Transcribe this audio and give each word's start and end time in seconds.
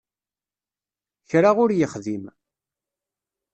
Kra 1.29 1.51
ur 1.63 1.69
yexdim. 1.73 2.23